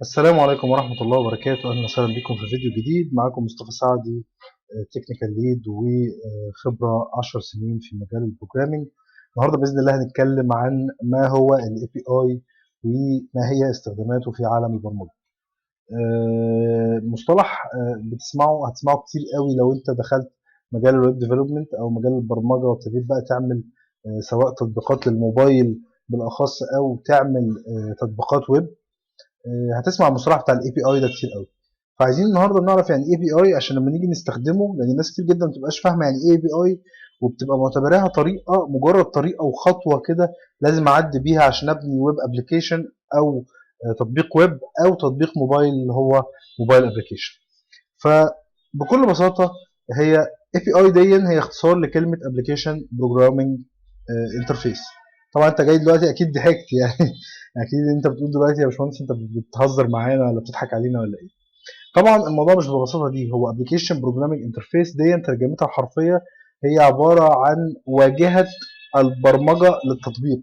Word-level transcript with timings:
السلام 0.00 0.40
عليكم 0.40 0.70
ورحمة 0.70 1.00
الله 1.02 1.18
وبركاته. 1.18 1.70
أهلا 1.70 1.84
وسهلا 1.84 2.06
بكم 2.16 2.34
في 2.34 2.46
فيديو 2.50 2.70
جديد. 2.70 3.14
معاكم 3.14 3.44
مصطفى 3.44 3.70
سعدي 3.70 4.24
technical 4.92 5.30
lead 5.42 5.62
وخبرة 5.68 7.10
10 7.18 7.40
سنين 7.40 7.78
في 7.82 7.96
مجال 7.96 8.22
ال 8.28 8.33
programming 8.33 8.86
النهارده 9.36 9.58
بإذن 9.58 9.78
الله 9.78 10.02
هنتكلم 10.02 10.52
عن 10.52 10.86
ما 11.02 11.28
هو 11.28 11.54
ال 11.54 11.76
API 11.86 12.40
وما 12.84 13.42
هي 13.52 13.70
استخداماته 13.70 14.32
في 14.32 14.44
عالم 14.44 14.74
البرمجة. 14.74 15.10
آه، 15.92 17.00
مصطلح 17.04 17.66
آه، 17.74 18.00
بتسمعه 18.12 18.68
هتسمعه 18.68 18.96
كتير 19.06 19.22
قوي 19.36 19.56
لو 19.56 19.72
أنت 19.72 19.98
دخلت 19.98 20.30
مجال 20.72 20.94
ال 20.94 21.00
web 21.00 21.18
development 21.18 21.74
أو 21.80 21.90
مجال 21.90 22.12
البرمجة 22.12 22.64
وابتديت 22.66 23.04
بقى 23.06 23.22
تعمل 23.28 23.64
آه، 24.06 24.20
سواء 24.30 24.54
تطبيقات 24.54 25.06
للموبايل 25.06 25.80
بالأخص 26.08 26.56
أو 26.78 27.02
تعمل 27.06 27.46
تطبيقات 28.00 28.50
ويب 28.50 28.68
هتسمع 29.78 30.08
المصطلح 30.08 30.40
بتاع 30.42 30.54
ال 30.54 30.70
API 30.70 31.00
ده 31.00 31.08
كتير 31.08 31.30
قوي. 31.36 31.46
فعايزين 31.98 32.26
النهارده 32.26 32.60
نعرف 32.60 32.90
يعني 32.90 33.02
إيه 33.02 33.18
API 33.18 33.54
عشان 33.54 33.76
لما 33.76 33.90
نيجي 33.90 34.06
نستخدمه 34.06 34.76
لأن 34.78 34.90
الناس 34.90 35.12
كتير 35.12 35.24
جدا 35.24 35.46
ما 35.46 35.52
بتبقاش 35.52 35.80
فاهمة 35.80 36.04
يعني 36.04 36.16
إيه 36.30 36.36
API 36.42 36.80
وبتبقى 37.20 37.58
معتبراها 37.58 38.08
طريقة 38.08 38.66
مجرد 38.70 39.04
طريقة 39.04 39.44
وخطوة 39.44 40.00
كده 40.08 40.28
لازم 40.60 40.88
أعدي 40.88 41.18
بيها 41.18 41.42
عشان 41.42 41.68
أبني 41.68 42.00
web 42.00 42.16
application 42.28 42.84
أو 43.16 43.44
تطبيق 43.98 44.36
ويب 44.36 44.58
أو 44.86 44.94
تطبيق 44.94 45.32
موبايل 45.38 45.68
اللي 45.70 45.92
هو 45.92 46.22
mobile 46.60 46.84
application 46.84 47.38
فبكل 48.02 49.06
بساطة 49.10 49.50
هي 49.98 50.18
API 50.56 50.90
دي 50.90 51.28
هي 51.28 51.38
اختصار 51.38 51.76
لكلمة 51.78 52.18
application 52.26 52.86
programming 52.92 53.58
interface 54.40 54.80
طبعا 55.34 55.48
أنت 55.48 55.60
جاي 55.60 55.78
دلوقتي 55.78 56.10
أكيد 56.10 56.32
ضحكت 56.32 56.66
يعني. 56.80 57.10
أكيد 57.62 57.80
أنت 57.96 58.06
بتقول 58.06 58.30
دلوقتي 58.30 58.60
يا 58.60 58.66
باشمهندس 58.66 59.00
أنت 59.00 59.10
بتهزر 59.12 59.88
معانا 59.88 60.24
ولا 60.30 60.40
بتضحك 60.40 60.74
علينا 60.74 61.00
ولا 61.00 61.18
إيه. 61.18 61.28
طبعا 61.94 62.28
الموضوع 62.28 62.54
مش 62.54 62.66
بالبساطه 62.66 63.10
دي 63.10 63.30
هو 63.32 63.50
application 63.50 64.00
programming 64.00 64.42
interface 64.42 64.96
دي 64.96 65.16
ترجمتها 65.26 65.66
الحرفيه 65.66 66.20
هي 66.64 66.84
عبارة 66.84 67.46
عن 67.46 67.56
واجهة 67.86 68.46
البرمجة 68.96 69.70
للتطبيق. 69.86 70.42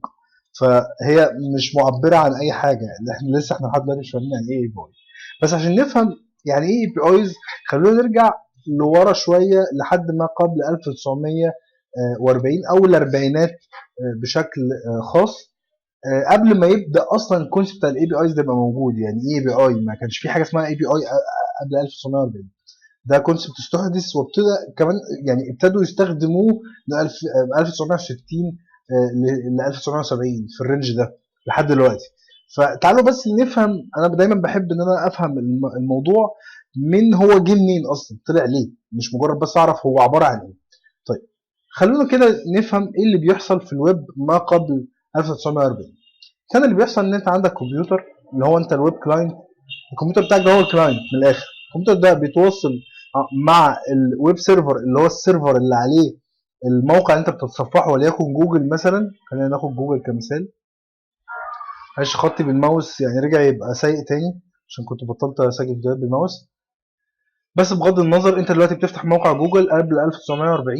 فهي 0.59 1.29
مش 1.55 1.75
معبرة 1.75 2.15
عن 2.15 2.33
أي 2.35 2.51
حاجة. 2.51 2.87
إحنا 3.11 3.37
لسه 3.37 3.55
إحنا 3.55 3.67
لحد 3.67 3.81
دلوقتي 3.81 3.99
مش 3.99 4.11
فاهمين 4.11 4.29
يعني 4.31 4.47
إيه 4.51 4.57
API 4.63 4.73
بس 5.43 5.53
عشان 5.53 5.75
نفهم 5.75 6.15
يعني 6.45 6.65
إيه 6.65 6.71
APIs 6.71 7.33
خلونا 7.67 8.01
نرجع 8.01 8.31
لورا 8.79 9.13
شوية 9.13 9.63
لحد 9.79 10.11
ما 10.11 10.25
قبل 10.25 10.63
1940 11.97 12.53
أو 12.71 12.85
الأربعينات 12.85 13.51
بشكل 14.21 14.61
خاص. 15.13 15.35
قبل 16.31 16.59
ما 16.59 16.67
يبدأ 16.67 17.05
أصلا 17.15 17.37
ال 17.37 17.42
concept 17.42 17.77
بتاع 17.77 17.89
ال 17.89 18.05
APIs 18.05 18.33
ده 18.33 18.41
يبقى 18.41 18.55
موجود. 18.55 18.93
يعني 18.97 19.19
إيه 19.31 19.39
API 19.39 19.73
ما 19.85 19.95
كانش 20.01 20.17
في 20.17 20.29
حاجة 20.29 20.41
اسمها 20.41 20.65
API 20.67 21.01
قبل 21.61 21.75
1940 21.85 22.49
ده 23.05 23.17
concept 23.17 23.55
استحدث 23.59 24.15
وابتدى 24.15 24.73
كمان 24.77 24.95
يعني 25.25 25.41
ابتدوا 25.51 25.81
يستخدموه 25.81 26.59
من 26.91 26.99
1960 27.59 28.17
ل 29.57 29.61
1970 29.61 30.47
في 30.57 30.63
ال 30.63 30.69
range 30.69 30.97
ده 30.97 31.17
لحد 31.47 31.67
دلوقتي. 31.67 32.05
فتعالوا 32.57 33.01
بس 33.01 33.23
نفهم 33.41 33.71
أنا 33.97 34.07
دايما 34.07 34.35
بحب 34.35 34.71
إن 34.71 34.81
أنا 34.81 35.07
أفهم 35.07 35.37
الموضوع 35.77 36.35
من 36.77 37.13
هو 37.13 37.43
جه 37.43 37.53
منين 37.53 37.85
أصلا 37.91 38.17
طلع 38.27 38.45
ليه؟ 38.45 38.69
مش 38.91 39.13
مجرد 39.15 39.39
بس 39.39 39.57
أعرف 39.57 39.85
هو 39.85 39.99
عبارة 39.99 40.25
عن 40.25 40.39
إيه. 40.39 40.58
خلونا 41.69 42.07
كده 42.07 42.25
نفهم 42.57 42.83
إيه 42.83 43.03
اللي 43.05 43.17
بيحصل 43.27 43.61
في 43.61 43.73
الويب 43.73 44.05
ما 44.17 44.37
قبل 44.37 44.87
1940 45.17 45.77
كان 46.53 46.63
اللي 46.63 46.75
بيحصل 46.75 47.05
إن 47.05 47.13
أنت 47.13 47.27
عندك 47.27 47.53
كمبيوتر 47.53 48.03
اللي 48.33 48.45
هو 48.45 48.57
أنت 48.57 48.73
ال 48.73 48.78
web 48.78 48.93
client 48.93 49.33
الكمبيوتر 49.93 50.25
بتاعك 50.25 50.41
ده 50.45 50.53
هو 50.53 50.59
ال 50.59 50.65
client 50.65 50.99
من 51.13 51.19
الآخر. 51.23 51.45
الكمبيوتر 51.69 52.01
ده 52.01 52.13
بيتواصل 52.19 52.69
مع 53.45 53.77
ال 53.91 54.03
web 54.03 54.37
server 54.37 54.75
اللي 54.77 54.99
هو 54.99 55.05
ال 55.05 55.13
server 55.13 55.57
اللي 55.57 55.75
عليه 55.75 56.17
الموقع 56.65 57.13
اللي 57.13 57.27
أنت 57.27 57.35
بتتصفحه 57.35 57.91
وليكن 57.91 58.33
جوجل 58.33 58.69
مثلا. 58.69 59.11
خلينا 59.31 59.47
ناخد 59.47 59.75
جوجل 59.75 60.01
كمثال. 60.05 60.49
معلش 61.97 62.15
خطي 62.15 62.43
بالماوس 62.43 63.01
يعني 63.01 63.19
رجع 63.19 63.41
يبقى 63.41 63.73
سيء 63.73 64.03
تاني 64.07 64.41
عشان 64.67 64.85
كنت 64.85 64.99
بطلت 65.03 65.39
أسجل 65.39 65.75
فيديوهات 65.75 65.97
بالماوس. 65.99 66.49
بس 67.59 67.73
بغض 67.73 67.99
النظر 67.99 68.39
انت 68.39 68.51
دلوقتي 68.51 68.75
بتفتح 68.75 69.05
موقع 69.05 69.33
جوجل 69.33 69.69
قبل 69.71 69.99
1940 69.99 70.77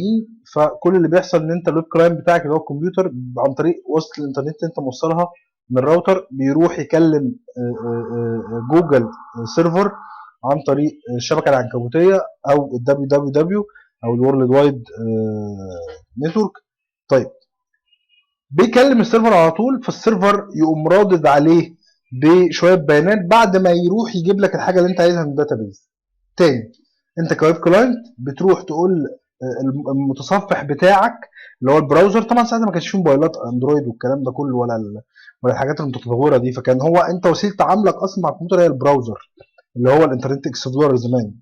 فكل 0.54 0.96
اللي 0.96 1.08
بيحصل 1.08 1.38
ان 1.38 1.50
انت 1.52 1.68
ال 1.68 1.72
web 1.72 1.84
client 1.92 2.20
بتاعك 2.20 2.42
اللي 2.42 2.52
هو 2.54 2.58
الكمبيوتر 2.58 3.12
عن 3.38 3.54
طريق 3.54 3.74
وسط 3.96 4.18
الانترنت 4.18 4.64
انت 4.64 4.78
موصلها 4.78 5.28
من 5.70 5.78
الراوتر 5.78 6.26
بيروح 6.30 6.78
يكلم 6.78 7.34
جوجل 8.72 9.08
server 9.56 9.92
عن 10.44 10.62
طريق 10.66 10.92
الشبكة 11.16 11.48
العنكبوتية 11.48 12.20
أو 12.50 12.76
ال 12.76 13.08
www 13.10 13.62
أو 14.04 14.14
ال 14.14 14.20
world 14.20 14.50
wide 14.50 14.82
network 16.26 16.52
طيب 17.08 17.30
بيكلم 18.50 19.00
ال 19.00 19.05
server 19.05 19.34
على 19.34 19.50
طول 19.50 19.82
فال 19.84 19.99
server 19.99 20.46
يقوم 20.62 20.88
رادد 20.88 21.26
عليه 21.26 21.74
بشوية 22.22 22.74
بيانات 22.74 23.18
بعد 23.30 23.56
ما 23.56 23.70
يروح 23.70 24.16
يجيب 24.16 24.40
لك 24.40 24.54
الحاجة 24.54 24.78
اللي 24.78 24.90
انت 24.90 25.00
عايزها 25.00 25.24
من 25.24 25.30
ال 25.30 25.36
database. 25.36 25.89
تاني. 26.40 26.72
انت 27.20 27.34
ك 27.34 27.39
web 27.39 27.56
client 27.56 27.96
بتروح 28.18 28.62
تقول 28.62 28.90
المتصفح 29.88 30.64
بتاعك 30.64 31.12
اللي 31.60 31.72
هو 31.72 31.78
ال 31.78 31.83
browser 31.83 32.22
طبعا 32.22 32.44
ساعتها 32.44 32.64
ما 32.66 32.72
كانش 32.72 32.88
فيه 32.88 32.98
موبايلات 32.98 33.36
أندرويد 33.52 33.86
والكلام 33.86 34.22
ده 34.22 34.32
كله 34.32 34.56
ولا 34.56 35.02
ولا 35.42 35.52
الحاجات 35.54 35.80
المتطورة 35.80 36.36
دي. 36.36 36.52
فكان 36.52 36.80
هو 36.80 36.96
انت 36.96 37.26
وسيلة 37.26 37.54
تعاملك 37.58 37.94
أصلا 37.94 38.24
مع 38.24 38.28
الكمبيوتر 38.28 38.60
هي 38.60 38.66
ال 38.66 38.72
browser 38.72 39.18
اللي 39.76 39.90
هو 39.90 40.04
ال 40.04 40.09
Internet 40.09 40.46
Explorer 40.46 40.96
زمان. 40.96 41.34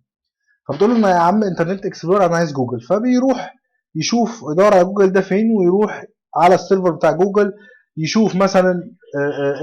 فبتقول 0.68 1.02
له 1.02 1.10
يا 1.10 1.14
عم 1.14 1.42
Internet 1.44 1.86
Explorer 1.86 2.26
أنا 2.26 2.36
عايز 2.36 2.52
جوجل. 2.52 2.80
فبيروح 2.80 3.54
يشوف 3.94 4.44
يدور 4.52 4.74
على 4.74 4.84
جوجل 4.84 5.12
ده 5.12 5.20
فين 5.20 5.46
ويروح 5.58 6.04
على 6.36 6.54
ال 6.54 6.59
server 6.59 6.90
بتاع 6.90 7.10
جوجل 7.12 7.52
يشوف 7.96 8.36
مثلا 8.36 8.90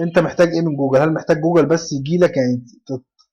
أنت 0.03 0.19
محتاج 0.19 0.47
إيه 0.47 0.61
من 0.61 0.75
جوجل؟ 0.75 0.99
هل 1.01 1.13
محتاج 1.13 1.41
جوجل 1.41 1.65
بس 1.65 1.93
يجي 1.93 2.17
لك 2.17 2.37
يعني 2.37 2.65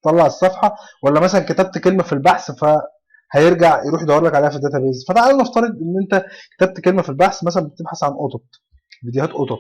تطلع 0.03 0.27
الصفحة 0.27 0.75
ولا 1.03 1.21
مثلا 1.21 1.41
كتبت 1.41 1.79
كلمة 1.79 2.03
في 2.03 2.13
البحث 2.13 2.51
فهيرجع 2.51 3.85
يروح 3.87 4.03
يدور 4.03 4.25
لك 4.25 4.35
عليها 4.35 4.51
في 4.51 4.57
ال 4.57 4.62
database. 4.62 5.05
فتعالى 5.09 5.39
نفترض 5.39 5.71
إن 5.71 5.95
أنت 6.03 6.25
كتبت 6.59 6.81
كلمة 6.81 7.03
في 7.03 7.09
البحث 7.09 7.45
مثلا 7.45 7.63
بتبحث 7.69 8.05
عن 8.05 8.11
قطط 8.11 8.43
فيديوهات 9.01 9.31
قطط 9.31 9.59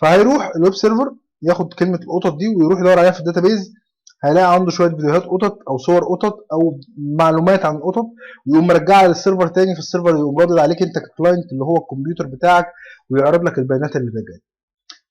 فهيروح 0.00 0.52
ال 0.56 0.60
web 0.60 0.74
server 0.74 1.12
ياخد 1.42 1.74
كلمة 1.74 1.98
القطط 2.02 2.36
دي 2.36 2.48
ويروح 2.48 2.80
يدور 2.80 2.98
عليها 2.98 3.10
في 3.10 3.20
ال 3.20 3.26
database 3.26 3.72
هيلاقي 4.24 4.54
عنده 4.54 4.70
شوية 4.70 4.88
فيديوهات 4.88 5.22
قطط 5.22 5.58
أو 5.68 5.78
صور 5.78 6.04
قطط 6.04 6.36
أو 6.52 6.80
معلومات 7.18 7.64
عن 7.64 7.76
القطط 7.76 8.06
ويقوم 8.46 8.66
مرجعها 8.66 9.08
لل 9.08 9.18
server 9.18 9.46
تاني 9.46 9.74
فال 9.74 9.83
server 9.83 10.08
يقوم 10.08 10.38
رادد 10.38 10.58
عليك 10.58 10.82
أنت 10.82 10.98
ك 10.98 11.06
client 11.06 11.52
اللي 11.52 11.64
هو 11.64 11.76
الكمبيوتر 11.76 12.26
بتاعك 12.26 12.66
ويعرض 13.10 13.42
لك 13.44 13.58
البيانات 13.58 13.96
اللي 13.96 14.10
جاية 14.12 14.40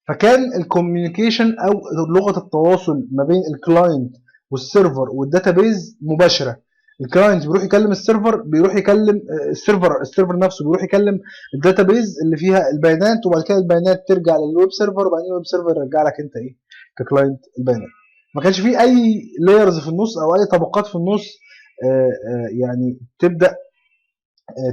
فكان 0.08 0.54
ال 0.62 0.69
communication 0.69 1.56
أو 1.60 1.74
لغة 2.16 2.40
التواصل 2.40 3.08
ما 3.12 3.24
بين 3.24 3.42
ال 3.56 3.64
client 3.64 4.16
وال 4.52 4.66
server 4.66 5.10
وال 5.10 5.27
database 5.27 5.98
مباشرة. 6.02 6.58
ال 7.02 7.08
client 7.08 7.44
بيروح 7.48 7.64
يكلم 7.64 7.92
ال 7.92 7.99
server 7.99 8.42
بيروح 8.42 8.76
يكلم 8.76 9.22
ال 9.52 9.59
server 9.59 10.02
ال 10.02 10.07
server 10.07 10.38
نفسه 10.40 10.66
بيروح 10.66 10.84
يكلم 10.84 11.20
ال 11.56 11.62
database 11.62 12.16
اللي 12.26 12.38
فيها 12.38 12.70
البيانات 12.70 13.26
وبعد 13.26 13.44
كده 13.44 13.58
البيانات 13.58 14.04
ترجع 14.08 14.38
لل 14.38 14.51
web 14.51 14.72
server 14.72 15.08
وبعدين 15.08 15.28
ال 15.32 15.35
web 15.35 15.46
server 15.46 15.70
يرجع 15.78 16.04
لك 16.04 16.14
انت 16.20 16.36
إيه 16.38 16.58
ك 16.98 17.04
client 17.04 17.40
البيانات. 17.60 17.88
ما 18.36 18.42
كانش 18.42 18.60
فيه 18.60 18.82
أي 18.82 19.22
layers 19.40 19.80
في 19.80 19.88
النص 19.90 20.18
أو 20.18 20.36
أي 20.36 20.46
طبقات 20.46 20.88
في 20.88 20.96
النص 20.96 21.24
يعني 22.62 23.00
تبدأ 23.20 23.56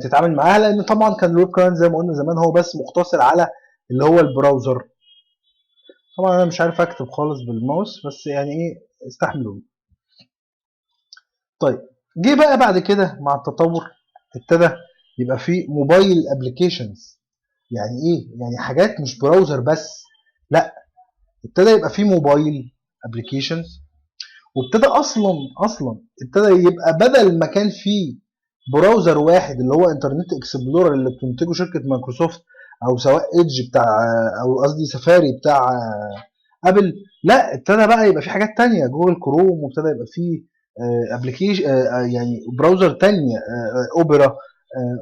تتعامل 0.02 0.34
معاها 0.36 0.58
لأن 0.58 0.82
طبعا 0.82 1.14
كان 1.14 1.30
ال 1.30 1.35
web 1.35 1.48
client 1.48 1.76
زي 1.76 1.88
ما 1.88 1.98
قلنا 1.98 2.12
زمان 2.12 2.38
هو 2.38 2.52
بس 2.52 2.76
مقتصر 2.76 3.20
على 3.20 3.48
اللي 3.90 4.04
هو 4.04 4.20
ال 4.20 4.27
browser. 4.27 4.82
طبعا 6.18 6.36
أنا 6.36 6.44
مش 6.44 6.60
عارف 6.60 6.80
أكتب 6.80 7.10
خالص 7.10 7.40
بالماوس 7.42 8.06
بس 8.06 8.26
يعني 8.26 8.50
إيه 8.50 8.86
استحملوا 9.08 9.60
طيب 11.60 11.78
جه 12.16 12.34
بقى 12.34 12.58
بعد 12.58 12.78
كده 12.78 13.18
مع 13.20 13.34
التطور 13.34 13.84
ابتدى 14.36 14.70
يبقى 15.18 15.38
فيه 15.38 15.66
mobile 15.68 16.16
applications 16.36 17.20
يعني 17.70 17.96
إيه؟ 18.06 18.40
يعني 18.40 18.58
حاجات 18.58 19.00
مش 19.00 19.18
browser 19.18 19.60
بس 19.60 20.02
لأ 20.50 20.74
ابتدى 21.44 21.70
يبقى 21.70 21.90
فيه 21.90 22.04
موبايل 22.04 22.72
applications 23.06 23.82
وابتدى 24.54 24.86
أصلا 24.86 25.32
أصلا 25.64 26.00
ابتدى 26.22 26.46
يبقى 26.68 26.96
بدل 27.00 27.38
ما 27.38 27.46
كان 27.46 27.70
فيه 27.70 28.18
browser 28.72 29.18
واحد 29.18 29.60
اللي 29.60 29.74
هو 29.74 29.90
انترنت 29.90 30.32
اكسبلورر 30.38 30.94
اللي 30.94 31.10
بتنتجه 31.10 31.52
شركة 31.52 31.80
مايكروسوفت 31.84 32.42
أو 32.88 32.96
سواء 32.96 33.22
إيدج 33.38 33.68
بتاع 33.68 33.84
أو 34.42 34.62
قصدي 34.64 34.84
سفاري 34.92 35.32
بتاع 35.40 35.70
أبل. 36.64 36.92
لا 37.24 37.54
ابتدى 37.54 37.86
بقى 37.86 38.08
يبقى 38.08 38.22
في 38.22 38.30
حاجات 38.30 38.48
تانية. 38.58 38.86
جوجل 38.86 39.16
كروم 39.20 39.60
وابتدى 39.64 39.88
يبقى 39.94 40.06
في 40.12 40.44
application 41.14 41.64
يعني 42.14 42.40
browser 42.58 42.92
تانية 42.92 43.38
اوبرا 43.96 44.36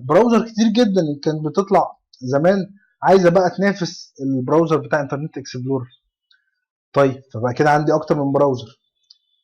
browser 0.08 0.44
كتير 0.44 0.66
جدا 0.68 1.02
كانت 1.24 1.44
بتطلع 1.46 1.86
زمان. 2.20 2.58
عايزة 3.02 3.30
بقى 3.30 3.50
تنافس 3.50 4.14
ال 4.22 4.29
browser 4.29 4.76
بتاع 4.76 5.00
انترنت 5.00 5.38
اكسبلورر 5.38 5.86
طيب 6.92 7.22
فبقى 7.34 7.54
كده 7.54 7.70
عندي 7.70 7.94
أكتر 7.94 8.14
من 8.24 8.32
browser 8.32 8.66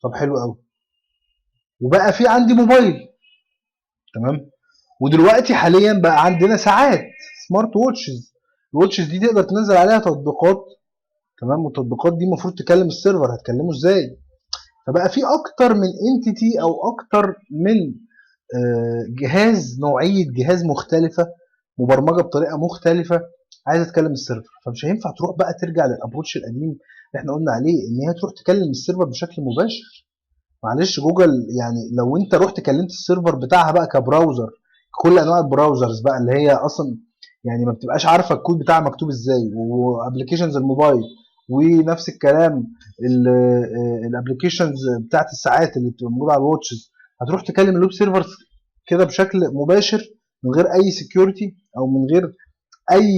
طب 0.03 0.15
حلو 0.15 0.39
قوي 0.39 0.57
وبقى 1.81 2.13
في 2.13 2.29
عندي 2.29 2.55
موبايل 2.55 3.09
تمام؟ 4.15 4.51
ودلوقتي 5.01 5.55
حاليا 5.55 5.93
بقى 5.93 6.25
عندنا 6.25 6.57
ساعات. 6.57 7.01
smart 7.51 7.77
watches 7.77 8.33
ال 8.75 8.79
watches 8.79 9.05
دي 9.11 9.19
تقدر 9.19 9.43
تنزل 9.43 9.77
عليها 9.77 9.99
تطبيقات. 9.99 10.65
تمام؟ 11.41 11.65
والتطبيقات 11.65 12.13
دي 12.19 12.25
المفروض 12.25 12.55
تكلم 12.55 12.87
ال 12.87 12.94
server 12.94 13.35
هتكلمه 13.35 13.71
إزاي؟ 13.71 14.19
فبقى 14.87 15.09
في 15.09 15.21
أكتر 15.25 15.75
من 15.75 15.89
entity 16.09 16.61
أو 16.61 16.71
أكتر 16.93 17.27
من 17.51 17.95
آه، 18.57 19.05
جهاز 19.23 19.79
نوعية 19.81 20.27
جهاز 20.39 20.65
مختلفة 20.65 21.27
مبرمجة 21.79 22.23
بطريقة 22.23 22.57
مختلفة 22.57 23.21
عايزة 23.67 23.91
تكلم 23.91 24.13
ال 24.13 24.17
server. 24.17 24.49
فمش 24.67 24.85
هينفع 24.85 25.11
تروح 25.19 25.37
بقى 25.37 25.55
ترجع 25.61 25.87
لل 25.87 25.97
approach 25.97 26.37
القديم 26.37 26.63
اللي 26.71 27.17
إحنا 27.17 27.33
قلنا 27.33 27.53
عليه 27.53 27.73
إن 27.89 28.09
هي 28.09 28.15
تروح 28.21 28.33
تكلم 28.43 28.71
ال 28.71 28.76
server 28.76 29.05
بشكل 29.05 29.43
مباشر. 29.43 30.07
معلش 30.65 31.01
جوجل 31.01 31.31
يعني 31.61 31.81
لو 31.99 32.17
أنت 32.17 32.35
رحت 32.35 32.61
كلمت 32.61 32.91
ال 32.91 32.97
server 32.97 33.35
بتاعها 33.37 33.73
بقى 33.73 33.87
ك 33.87 33.94
browser 33.95 34.49
كل 35.03 35.19
أنواع 35.19 35.39
ال 35.39 35.46
browsers 35.46 36.01
بقى 36.01 36.19
اللي 36.19 36.33
هي 36.33 36.51
أصلا 36.53 36.97
يعني 37.45 37.65
ما 37.65 37.73
بتبقاش 37.73 38.07
عارفة 38.07 38.35
الكود 38.35 38.59
بتاعها 38.59 38.81
مكتوب 38.81 39.09
إزاي 39.09 39.51
و 39.55 39.63
applications 39.63 40.57
الموبايل 40.57 41.03
ونفس 41.51 42.09
الكلام 42.09 42.67
ال 44.09 44.14
applications 44.14 44.79
بتاعت 45.07 45.27
الساعات 45.33 45.77
اللي 45.77 45.91
بتبقى 45.91 46.13
موجودة 46.13 46.33
على 46.33 46.41
ال 46.41 46.47
watches 46.47 46.93
هتروح 47.23 47.43
تكلم 47.43 47.77
ال 47.77 47.81
web 47.81 47.93
server 47.93 48.27
كده 48.87 49.05
بشكل 49.05 49.41
مباشر 49.53 50.01
من 50.45 50.51
غير 50.51 50.67
أي 50.73 50.91
security 50.91 51.57
أو 51.79 51.87
من 51.87 52.07
غير 52.15 52.35
أي 52.93 53.09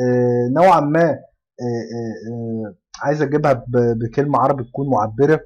آه، 0.00 0.48
نوعا 0.56 0.80
ما 0.80 1.04
آه، 1.10 1.14
آه، 1.62 2.74
عايز 3.02 3.22
أجيبها 3.22 3.64
بكلمة 3.68 4.38
عربي 4.38 4.64
تكون 4.64 4.90
معبرة. 4.90 5.40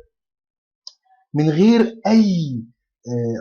من 1.35 1.51
غير 1.51 2.01
أي 2.07 2.65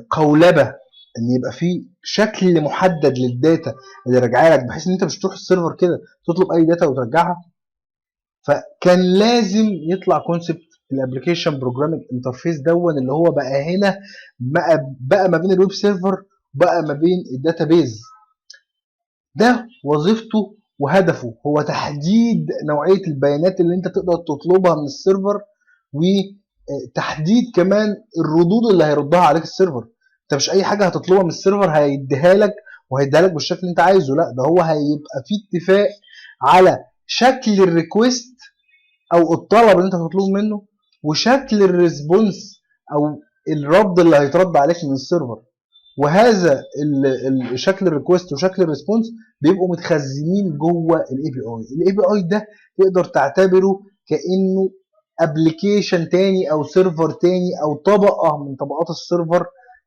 قولبة 0.09 0.73
إن 1.17 1.35
يبقى 1.37 1.51
في 1.51 1.85
شكل 2.03 2.61
محدد 2.61 3.17
لل 3.17 3.36
data 3.36 3.73
اللي 4.07 4.19
راجعه 4.19 4.49
لك 4.55 4.63
بحيث 4.65 4.87
إن 4.87 4.93
أنت 4.93 5.03
مش 5.03 5.19
تروح 5.19 5.33
ال 5.33 5.39
server 5.39 5.75
كده 5.79 5.99
تطلب 6.27 6.51
أي 6.51 6.65
data 6.65 6.85
وترجعها. 6.85 7.41
فكان 8.47 8.99
لازم 9.01 9.65
يطلع 9.91 10.17
concept 10.27 10.61
ال 10.91 10.97
application 10.97 11.59
programming 11.59 12.01
interface 12.13 12.59
دون 12.61 12.97
اللي 12.97 13.11
هو 13.11 13.23
بقى 13.31 13.75
هنا 13.75 13.97
بقى, 14.39 14.79
بقى 14.99 15.29
ما 15.29 15.37
بين 15.37 15.51
ال 15.51 15.56
web 15.56 15.71
server 15.71 16.23
بقى 16.53 16.81
ما 16.81 16.93
بين 16.93 17.23
ال 17.37 17.44
database 17.44 18.01
ده 19.35 19.67
وظيفته 19.85 20.57
وهدفه. 20.79 21.33
هو 21.47 21.61
تحديد 21.61 22.47
نوعية 22.69 23.01
البيانات 23.07 23.59
اللي 23.59 23.75
أنت 23.75 23.87
تقدر 23.87 24.15
تطلبها 24.27 24.75
من 24.75 24.83
ال 24.83 24.91
server 24.91 25.39
وتحديد 25.93 27.43
كمان 27.55 27.87
الردود 28.19 28.71
اللي 28.71 28.83
هيردها 28.83 29.19
عليك 29.19 29.43
ال 29.43 29.49
server. 29.49 29.87
انت 30.25 30.33
مش 30.33 30.49
اي 30.49 30.63
حاجة 30.63 30.85
هتطلبها 30.85 31.23
من 31.23 31.29
ال 31.29 31.35
server 31.35 31.69
هيديها 31.69 32.33
لك 32.33 32.53
وهيديها 32.89 33.21
لك 33.21 33.33
بالشكل 33.33 33.59
اللي 33.59 33.69
انت 33.69 33.79
عايزه 33.79 34.15
لا 34.15 34.33
ده 34.37 34.43
هو 34.43 34.61
هيبقى 34.61 35.23
في 35.27 35.57
اتفاق 35.57 35.87
على 36.41 36.77
شكل 37.07 37.63
ال 37.63 37.72
request 37.72 38.35
أو 39.13 39.33
الطلب 39.33 39.69
اللي 39.77 39.85
انت 39.85 39.95
هتطلبه 39.95 40.29
منه 40.29 40.61
وشكل 41.03 41.63
ال 41.63 41.74
response 41.74 42.55
أو 42.93 43.19
الرد 43.49 43.99
اللي 43.99 44.15
هيترد 44.17 44.57
عليك 44.57 44.77
من 44.83 44.93
ال 44.93 44.99
server. 44.99 45.41
وهذا 45.97 46.61
شكل 47.55 47.87
ال 47.87 47.93
request 47.93 48.33
وشكل 48.33 48.61
ال 48.63 48.68
response 48.68 49.05
بيبقوا 49.41 49.71
متخزنين 49.71 50.57
جوه 50.57 50.95
ال 50.97 51.31
API 51.33 51.39
ال 51.39 51.95
API 51.95 52.21
ده 52.27 52.45
تقدر 52.77 53.03
تعتبره 53.05 53.79
كأنه 54.07 54.69
application 55.19 56.09
تاني 56.09 56.51
أو 56.51 56.63
server 56.63 57.11
تاني 57.11 57.49
أو 57.63 57.75
طبقة 57.75 58.37
من 58.43 58.55
طبقات 58.55 58.89
ال 58.89 58.97
server 58.97 59.45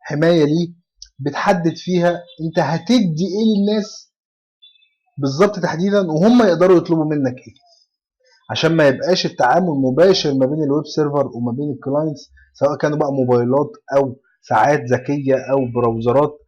حماية 0.08 0.44
ليه 0.44 0.75
بتحدد 1.19 1.76
فيها 1.76 2.10
انت 2.46 2.58
هتدي 2.58 3.25
إيه 3.26 3.46
للناس 3.60 4.12
بالظبط 5.19 5.58
تحديدا 5.58 6.00
وهم 6.00 6.43
يقدروا 6.43 6.76
يطلبوا 6.76 7.05
منك 7.05 7.34
إيه. 7.38 7.55
عشان 8.50 8.76
ما 8.76 8.88
يبقاش 8.88 9.26
التعامل 9.26 9.66
مباشر 9.69 10.34
ما 10.34 10.46
بين 10.46 10.62
ال 10.64 10.70
web 10.70 10.86
server 10.86 11.26
وما 11.34 11.52
بين 11.52 11.70
ال 11.70 11.78
clients 11.78 12.30
سواء 12.55 12.76
كانوا 12.76 12.99
بقى 12.99 13.12
موبايلات 13.12 13.70
أو 13.96 14.20
ساعات 14.49 14.81
ذكية 14.93 15.34
أو 15.52 15.58
براوزرات 15.75 16.38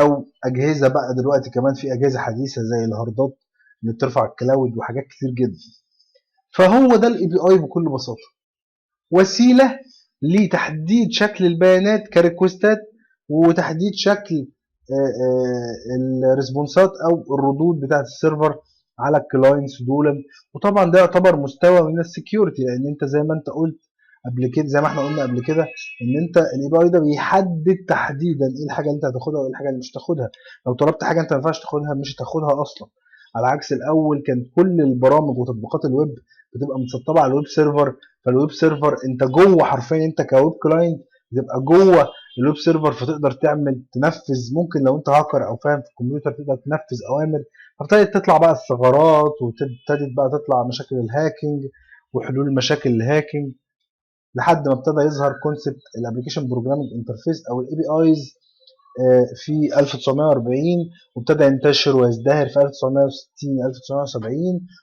أو 0.00 0.24
أجهزة 0.44 0.88
بقى 0.88 1.14
دلوقتي 1.18 1.50
كمان 1.50 1.74
في 1.74 1.92
أجهزة 1.92 2.18
حديثة 2.18 2.62
زي 2.62 2.84
ال 2.84 2.95
هاردات 2.95 3.38
اللي 3.82 3.94
بترفع 3.94 4.24
ال 4.26 4.34
cloud 4.34 4.76
وحاجات 4.76 5.04
كتير 5.04 5.30
جدا. 5.30 5.58
فهو 6.54 6.96
ده 6.96 7.08
ال 7.08 7.26
API 7.26 7.58
بكل 7.58 7.84
بساطة. 7.94 8.28
وسيلة 9.10 9.78
لتحديد 10.22 11.08
شكل 11.10 11.46
البيانات 11.46 12.08
ك 12.08 12.16
requestات 12.16 12.78
وتحديد 13.30 13.92
شكل 13.94 14.46
آه، 14.90 14.94
آه، 14.94 16.32
ال 16.32 16.38
responseات 16.38 16.90
أو 17.10 17.34
الردود 17.34 17.80
بتاعة 17.80 18.00
ال 18.00 18.08
server 18.08 18.54
على 18.98 19.16
ال 19.16 19.24
clients 19.24 19.82
دول. 19.82 20.24
وطبعا 20.54 20.90
ده 20.90 20.98
يعتبر 20.98 21.36
مستوى 21.36 21.82
من 21.82 22.00
ال 22.00 22.07
security 22.07 22.62
لأن 22.62 22.86
أنت 22.92 23.04
زي 23.04 23.18
ما 23.22 23.34
أنت 23.34 23.46
قلت 23.50 23.80
قبل 24.26 24.50
كده 24.54 24.66
زي 24.66 24.80
ما 24.80 24.86
إحنا 24.86 25.02
قلنا 25.02 25.22
قبل 25.22 25.42
كده 25.42 25.62
إن 26.02 26.22
أنت 26.22 26.36
ال 26.36 26.68
API 26.72 26.88
ده 26.90 26.98
بيحدد 27.00 27.76
تحديدا 27.88 28.46
إيه 28.46 28.64
الحاجة 28.66 28.84
اللي 28.86 28.96
أنت 28.96 29.04
هتاخدها 29.04 29.40
وإيه 29.40 29.50
الحاجة 29.50 29.68
اللي 29.68 29.78
مش 29.78 29.90
هتاخدها. 29.92 30.30
لو 30.66 30.72
طلبت 30.74 31.04
حاجة 31.04 31.20
أنت 31.20 31.32
ما 31.32 31.36
ينفعش 31.38 31.60
تاخدها 31.60 31.94
مش 31.94 32.14
هتاخدها 32.16 32.62
أصلا. 32.62 32.88
على 33.36 33.46
عكس 33.46 33.72
الأول 33.72 34.22
كان 34.26 34.44
كل 34.56 34.80
البرامج 34.80 35.38
وتطبيقات 35.38 35.84
الويب 35.84 36.14
بتبقى 36.54 36.76
متسطبة 36.80 37.20
على 37.20 37.30
ال 37.30 37.34
web 37.34 37.46
server. 37.46 37.94
فال 38.24 38.34
web 38.34 38.50
server 38.50 38.96
أنت 39.08 39.24
جوه 39.30 39.64
حرفيا 39.64 40.04
أنت 40.04 40.22
ك 40.22 40.29
web 40.29 40.52
client 40.62 41.00
بتبقى 41.32 41.60
جوه 41.60 42.08
ال 42.40 42.44
web 42.44 42.56
server 42.56 42.92
فتقدر 42.92 43.30
تعمل 43.32 43.82
تنفذ. 43.92 44.40
ممكن 44.54 44.80
لو 44.80 44.96
انت 44.98 45.08
هاكر 45.08 45.46
أو 45.48 45.56
فاهم 45.56 45.80
في 45.80 45.88
الكمبيوتر 45.90 46.30
تقدر 46.32 46.56
تنفذ 46.56 46.98
اوامر. 47.10 47.38
فابتدت 47.78 48.14
تطلع 48.14 48.38
بقى 48.38 48.52
الثغرات 48.52 49.32
وابتدت 49.42 50.10
بقى 50.16 50.28
تطلع 50.38 50.66
مشاكل 50.68 50.96
ال 50.96 51.04
hacking 51.04 51.60
وحلول 52.12 52.54
مشاكل 52.54 52.90
ال 52.90 52.98
hacking 52.98 53.52
لحد 54.34 54.68
ما 54.68 54.74
ابتدى 54.74 55.00
يظهر 55.06 55.32
concept 55.42 55.82
ال 55.98 56.02
application 56.02 56.48
programming 56.48 56.88
interface 56.98 57.42
أو 57.50 57.60
ال 57.60 57.76
APIs 57.76 58.34
في 59.44 59.80
1940 59.80 60.54
وابتدى 61.16 61.44
ينتشر 61.44 61.96
ويزدهر 61.96 62.48
في 62.48 62.60
1960 62.60 63.66
1970 63.66 64.36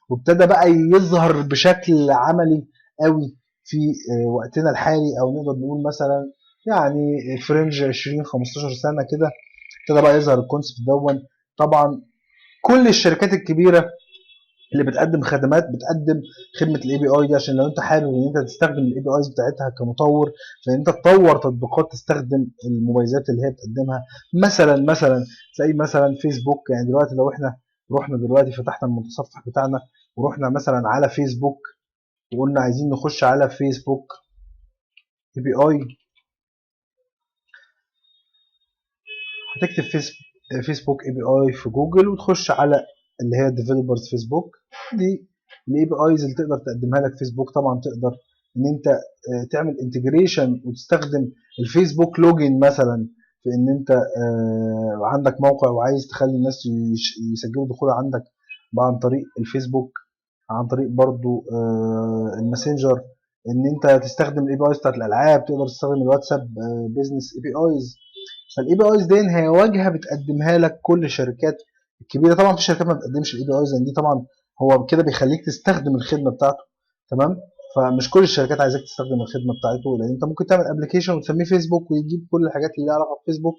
وابتدى 0.09 0.45
بقى 0.45 0.69
يظهر 0.71 1.42
بشكل 1.42 2.12
عملي 2.12 2.68
قوي 3.04 3.36
في 3.63 3.77
آه، 3.77 4.27
وقتنا 4.27 4.69
الحالي 4.71 5.19
أو 5.21 5.33
نقدر 5.42 5.59
نقول 5.59 5.83
مثلا 5.83 6.31
يعني 6.68 7.38
ف 7.47 7.54
range 7.54 7.83
20 7.83 8.24
15 8.26 8.69
سنة 8.74 9.04
كده 9.12 9.30
ابتدى 9.81 10.02
بقى 10.07 10.18
يظهر 10.18 10.40
ال 10.40 10.44
concept 10.44 10.78
دون 10.88 11.19
طبعا 11.57 12.02
كل 12.62 12.88
الشركات 12.88 13.33
الكبيرة 13.33 13.90
اللي 14.74 14.83
بتقدم 14.92 15.21
خدمات 15.21 15.64
بتقدم 15.64 16.21
خدمة 16.59 16.76
ال 16.76 16.97
API 16.97 17.28
دي 17.28 17.36
عشان 17.36 17.56
لو 17.56 17.68
انت 17.68 17.80
حابب 17.80 18.04
ان 18.07 18.28
انت 18.38 18.47
تستخدم 18.47 18.78
ال 18.78 18.99
APIs 19.02 19.28
بتاعتها 19.30 19.69
كمطور 19.80 20.31
فان 20.66 20.76
انت 20.76 20.90
تطور 20.90 21.38
تطبيقات 21.38 21.92
تستخدم 21.92 22.47
المميزات 22.66 23.30
اللي 23.30 23.42
هي 23.47 23.52
بتقدمها. 23.52 24.04
مثلا 24.45 24.86
مثلا 24.92 25.26
زي 25.59 25.74
مثلا 25.74 26.16
فيسبوك 26.21 26.69
يعني 26.69 26.88
دلوقتي 26.88 27.16
لو 27.16 27.31
إحنا 27.31 27.57
رحنا 28.00 28.18
دلوقتي 28.18 28.52
فتحنا 28.52 28.88
المتصفح 28.90 29.44
بتاعنا 29.47 29.80
ورحنا 30.16 30.50
مثلا 30.50 30.81
على 30.86 31.09
فيسبوك 31.09 31.57
وقلنا 32.36 32.62
عايزين 32.62 32.90
نخش 32.90 33.24
على 33.24 33.50
فيسبوك 33.50 34.14
API 35.37 35.97
هتكتب 39.57 39.83
فيسبوك 40.66 41.06
API 41.06 41.54
في 41.54 41.69
جوجل 41.69 42.07
وتخش 42.07 42.52
على 42.52 42.76
اللي 43.21 43.37
هي 43.37 43.52
developers 43.52 44.09
فيسبوك. 44.09 44.56
دي 44.97 45.28
ال 45.68 45.85
APIs 45.85 46.23
اللي 46.23 46.35
تقدر 46.35 46.57
تقدمها 46.57 47.02
لك. 47.02 47.18
فيسبوك 47.19 47.49
طبعا 47.52 47.81
تقدر 47.83 48.18
إن 48.57 48.66
أنت 48.76 48.87
آه، 48.87 49.47
تعمل 49.52 49.80
integration 49.80 50.61
وتستخدم 50.66 51.31
الفيسبوك 51.59 52.19
login 52.19 52.59
مثلا 52.59 53.07
في 53.44 53.49
إن 53.49 53.69
أنت 53.78 53.92
آه، 53.92 55.02
عندك 55.04 55.42
موقع 55.42 55.69
وعايز 55.69 56.07
تخلي 56.07 56.31
الناس 56.31 56.64
يسجلوا 57.33 57.68
دخول 57.68 57.90
عندك 57.90 58.23
عن 58.80 58.99
طريق 58.99 59.23
الفيسبوك 59.40 59.92
عن 60.49 60.68
طريق 60.68 60.90
برضو 60.90 61.45
آه، 61.52 62.31
الماسنجر. 62.40 63.02
إن 63.49 63.64
أنت 63.73 64.04
تستخدم 64.04 64.44
ال 64.44 64.56
APIs 64.56 64.78
بتاعت 64.78 64.95
الألعاب 64.95 65.45
تقدر 65.45 65.68
تستخدم 65.68 66.02
الواتساب 66.02 66.54
بيزنس 66.95 67.35
APIs 67.35 67.95
فال 68.57 68.76
APIs 68.76 69.06
دي 69.06 69.35
هي 69.35 69.47
واجهة 69.47 69.90
بتقدمها 69.90 70.57
لك 70.57 70.80
كل 70.81 71.06
الشركات 71.06 71.57
الكبيرة. 72.02 72.33
طبعا 72.33 72.56
في 72.56 72.61
شركات 72.61 72.87
ما 72.87 72.94
بتقدمش 72.94 73.33
ال 73.33 73.45
APIs 73.45 73.83
دي 73.85 73.92
طبعا 73.92 74.26
هو 74.61 74.85
كده 74.85 75.04
بيخليك 75.04 75.45
تستخدم 75.45 75.95
الخدمة 75.95 76.31
بتاعته 76.31 76.64
تمام؟ 77.11 77.37
فمش 77.76 78.09
كل 78.09 78.23
الشركات 78.23 78.61
عايزاك 78.61 78.81
تستخدم 78.81 79.21
الخدمة 79.21 79.54
بتاعته 79.59 79.97
لأن 79.99 80.09
أنت 80.09 80.23
ممكن 80.26 80.45
تعمل 80.45 80.64
application 80.66 81.14
وتسميه 81.14 81.45
فيسبوك 81.45 81.92
ويجيب 81.92 82.28
كل 82.31 82.45
الحاجات 82.47 82.69
اللي 82.78 82.87
لها 82.87 82.95
علاقة 82.95 83.21
بفيسبوك. 83.23 83.56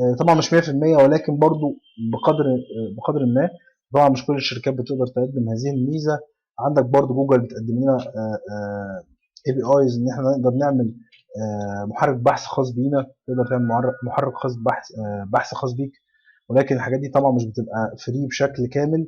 آه، 0.00 0.14
طبعا 0.20 0.34
مش 0.34 0.54
100% 0.54 0.96
ولكن 1.02 1.38
برضو 1.38 1.66
بقدر 2.12 2.44
آه، 2.46 2.94
بقدر 2.96 3.26
ما 3.26 3.48
طبعا 3.94 4.08
مش 4.08 4.26
كل 4.26 4.36
الشركات 4.36 4.74
بتقدر 4.74 5.06
تقدم 5.06 5.44
هذه 5.48 5.70
الميزة. 5.74 6.18
عندك 6.60 6.84
برضو 6.84 7.14
جوجل 7.14 7.38
بتقدم 7.38 7.74
لنا 7.82 7.96
APIs 9.48 9.96
إن 9.98 10.06
إحنا 10.12 10.22
نقدر 10.30 10.56
نعمل 10.56 10.94
محرك 11.88 12.16
بحث 12.16 12.44
خاص 12.44 12.70
بينا 12.70 13.06
تقدر 13.26 13.46
تعمل 13.50 13.68
محرك 14.06 14.34
خاص 14.34 14.52
بحث 14.66 14.84
آه، 14.98 15.24
بحث 15.32 15.54
خاص 15.54 15.72
بيك. 15.72 15.92
ولكن 16.48 16.74
الحاجات 16.76 17.00
دي 17.00 17.08
طبعا 17.08 17.32
مش 17.32 17.44
بتبقى 17.44 17.96
free 18.06 18.26
بشكل 18.26 18.66
كامل. 18.72 19.06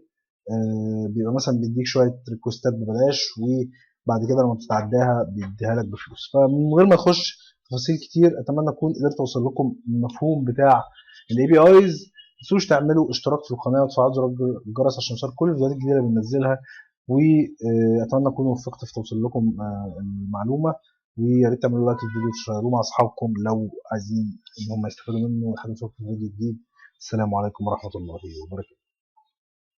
آه، 0.51 1.07
بيبقى 1.11 1.35
مثلا 1.35 1.55
بيديك 1.61 1.87
شوية 1.87 2.15
request 2.31 2.68
ات 2.68 2.73
ببلاش 2.73 3.21
وبعد 3.41 4.21
كده 4.29 4.43
لما 4.43 4.55
بتتعداها 4.55 5.23
بيديها 5.35 5.75
لك 5.75 5.85
بفلوس. 5.85 6.31
فمن 6.35 6.75
غير 6.79 6.87
ما 6.87 6.95
اخش 6.95 7.39
تفاصيل 7.69 7.97
كتير 7.97 8.41
أتمنى 8.41 8.69
أكون 8.69 8.93
قدرت 8.93 9.21
أوصل 9.21 9.47
لكم 9.47 9.77
المفهوم 9.89 10.45
بتاع 10.45 10.83
ال 11.31 11.47
APIs 11.47 12.13
تنسوش 12.41 12.67
تعملوا 12.67 13.11
اشتراك 13.11 13.39
في 13.45 13.51
القناة 13.55 13.83
وتفعلوا 13.85 14.13
زر 14.15 14.27
الجرس 14.67 14.97
عشان 14.99 15.15
يوصلك 15.15 15.35
كل 15.37 15.49
الفيديوهات 15.49 15.73
الجديدة 15.75 15.99
اللي 15.99 16.09
بننزلها. 16.11 16.59
واتمنى 17.09 18.29
أكون 18.29 18.47
وفقت 18.47 18.85
في 18.85 18.93
توصيل 18.95 19.23
لكم 19.25 19.57
آه، 19.61 19.97
المعلومة. 20.01 20.75
ويا 21.19 21.49
ريت 21.51 21.63
تعملوا 21.63 21.87
like 21.87 22.01
للفيديو 22.05 22.29
وتشيروه 22.29 22.71
مع 22.71 22.81
أصحابكم 22.81 23.31
لو 23.47 23.71
عايزين 23.93 24.27
ان 24.59 24.67
هم 24.73 24.87
يستفادوا 24.87 25.21
منه 25.29 25.55
نشوفكم 25.73 26.05
في 26.05 26.11
فيديو 26.11 26.29
جديد. 26.35 26.57
السلام 26.99 27.35
عليكم 27.35 27.67
ورحمة 27.67 27.91
الله 28.01 28.21
وبركاته. 28.43 28.82